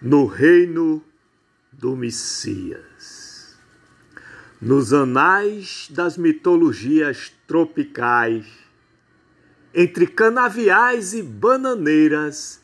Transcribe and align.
no 0.00 0.26
reino 0.26 1.02
do 1.72 1.96
Messias. 1.96 3.58
Nos 4.60 4.92
anais 4.92 5.88
das 5.90 6.16
mitologias 6.16 7.32
tropicais, 7.46 8.46
entre 9.74 10.06
canaviais 10.06 11.14
e 11.14 11.22
bananeiras, 11.22 12.60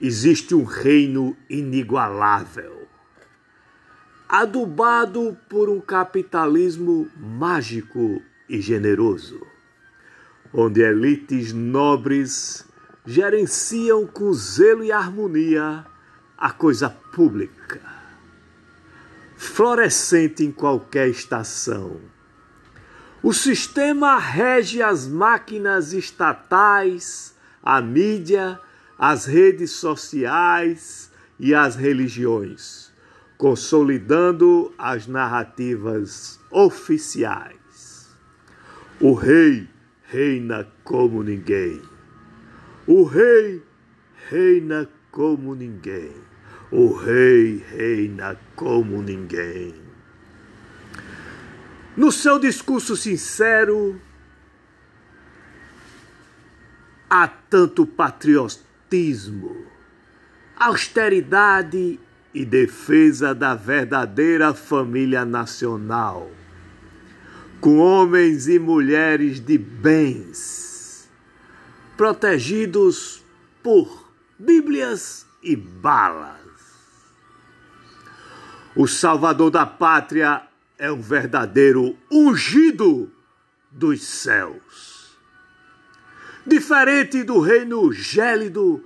existe 0.00 0.54
um 0.54 0.64
reino 0.64 1.34
inigualável, 1.48 2.86
adubado 4.28 5.36
por 5.48 5.70
um 5.70 5.80
capitalismo 5.80 7.10
mágico 7.16 8.20
e 8.48 8.60
generoso, 8.60 9.40
onde 10.52 10.82
elites 10.82 11.54
nobres 11.54 12.66
gerenciam 13.06 14.06
com 14.06 14.32
zelo 14.32 14.84
e 14.84 14.92
harmonia 14.92 15.86
a 16.36 16.50
coisa 16.50 16.90
pública, 16.90 17.80
florescente 19.36 20.44
em 20.44 20.50
qualquer 20.50 21.08
estação. 21.08 22.00
O 23.22 23.32
sistema 23.32 24.18
rege 24.18 24.82
as 24.82 25.06
máquinas 25.06 25.92
estatais, 25.92 27.34
a 27.62 27.80
mídia, 27.80 28.60
as 28.98 29.24
redes 29.24 29.70
sociais 29.70 31.10
e 31.38 31.54
as 31.54 31.76
religiões, 31.76 32.92
consolidando 33.38 34.74
as 34.76 35.06
narrativas 35.06 36.38
oficiais. 36.50 38.14
O 39.00 39.14
rei 39.14 39.68
reina 40.04 40.68
como 40.84 41.22
ninguém. 41.22 41.82
O 42.86 43.04
rei 43.04 43.62
reina 44.28 44.88
como 45.14 45.54
ninguém. 45.54 46.10
O 46.72 46.92
rei 46.92 47.64
reina 47.70 48.36
como 48.56 49.00
ninguém. 49.00 49.72
No 51.96 52.10
seu 52.10 52.36
discurso 52.40 52.96
sincero, 52.96 54.00
há 57.08 57.28
tanto 57.28 57.86
patriotismo, 57.86 59.64
austeridade 60.56 62.00
e 62.34 62.44
defesa 62.44 63.32
da 63.32 63.54
verdadeira 63.54 64.52
família 64.52 65.24
nacional, 65.24 66.28
com 67.60 67.78
homens 67.78 68.48
e 68.48 68.58
mulheres 68.58 69.38
de 69.38 69.56
bens, 69.56 71.08
protegidos 71.96 73.22
por 73.62 74.03
Bíblias 74.38 75.26
e 75.42 75.54
balas. 75.54 76.40
O 78.74 78.88
Salvador 78.88 79.50
da 79.50 79.64
pátria 79.64 80.42
é 80.76 80.90
um 80.90 81.00
verdadeiro 81.00 81.96
ungido 82.10 83.12
dos 83.70 84.02
céus. 84.02 85.16
Diferente 86.44 87.22
do 87.22 87.38
reino 87.38 87.92
gélido 87.92 88.84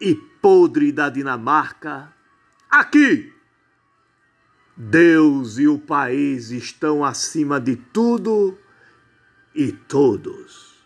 e 0.00 0.14
podre 0.14 0.90
da 0.90 1.10
Dinamarca, 1.10 2.10
aqui 2.70 3.30
Deus 4.74 5.58
e 5.58 5.68
o 5.68 5.78
país 5.78 6.50
estão 6.50 7.04
acima 7.04 7.60
de 7.60 7.76
tudo 7.76 8.58
e 9.54 9.72
todos. 9.72 10.80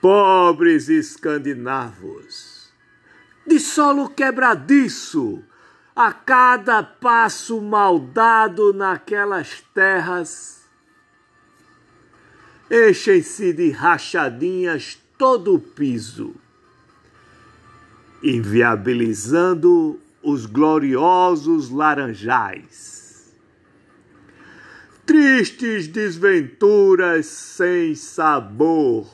Pobres 0.00 0.88
escandinavos 0.88 2.65
de 3.46 3.60
solo 3.60 4.08
quebradiço, 4.08 5.42
a 5.94 6.12
cada 6.12 6.82
passo 6.82 7.60
maldado 7.62 8.74
naquelas 8.74 9.62
terras. 9.72 10.62
Enchem-se 12.70 13.52
de 13.54 13.70
rachadinhas 13.70 14.98
todo 15.16 15.54
o 15.54 15.58
piso, 15.58 16.34
inviabilizando 18.22 19.98
os 20.22 20.44
gloriosos 20.44 21.70
laranjais. 21.70 23.32
Tristes 25.06 25.86
desventuras 25.86 27.26
sem 27.26 27.94
sabor, 27.94 29.08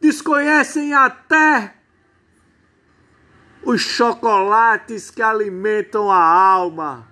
desconhecem 0.00 0.92
até 0.92 1.79
os 3.62 3.80
chocolates 3.80 5.10
que 5.10 5.22
alimentam 5.22 6.10
a 6.10 6.22
alma, 6.22 7.06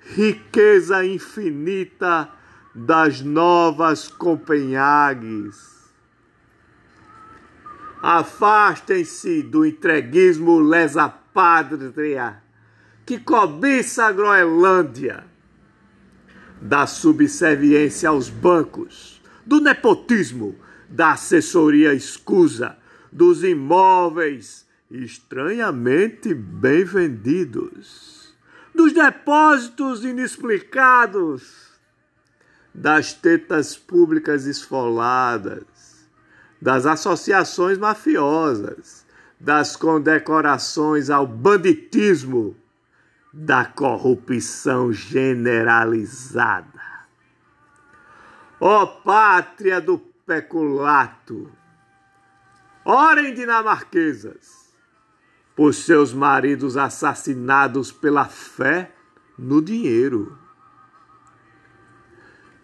riqueza 0.00 1.04
infinita 1.04 2.30
das 2.74 3.20
novas 3.20 4.08
Copenhagues. 4.08 5.70
Afastem-se 8.02 9.42
do 9.42 9.66
entreguismo 9.66 10.58
lesa 10.58 11.08
pátria 11.08 12.42
que 13.04 13.18
cobiça 13.18 14.06
a 14.06 14.12
Groenlândia, 14.12 15.24
da 16.62 16.86
subserviência 16.86 18.08
aos 18.08 18.30
bancos, 18.30 19.20
do 19.44 19.60
nepotismo, 19.60 20.56
da 20.88 21.12
assessoria 21.12 21.92
escusa, 21.92 22.78
dos 23.12 23.44
imóveis 23.44 24.69
estranhamente 24.90 26.34
bem 26.34 26.84
vendidos, 26.84 28.34
dos 28.74 28.92
depósitos 28.92 30.04
inexplicados, 30.04 31.70
das 32.74 33.12
tetas 33.12 33.76
públicas 33.76 34.46
esfoladas, 34.46 36.08
das 36.60 36.86
associações 36.86 37.78
mafiosas, 37.78 39.06
das 39.38 39.76
condecorações 39.76 41.08
ao 41.08 41.26
banditismo, 41.26 42.56
da 43.32 43.64
corrupção 43.64 44.92
generalizada. 44.92 46.80
Ó 48.58 48.82
oh, 48.82 48.86
pátria 49.02 49.80
do 49.80 49.98
peculato! 49.98 51.50
Orem 52.84 53.32
dinamarquesas! 53.32 54.59
Por 55.54 55.72
seus 55.74 56.12
maridos 56.12 56.76
assassinados 56.76 57.92
pela 57.92 58.26
fé 58.26 58.92
no 59.38 59.60
dinheiro, 59.60 60.36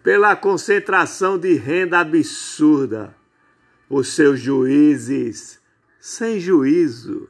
pela 0.03 0.35
concentração 0.35 1.37
de 1.37 1.53
renda 1.55 1.99
absurda, 1.99 3.15
por 3.89 4.05
seus 4.05 4.39
juízes 4.39 5.59
sem 5.99 6.39
juízo, 6.39 7.27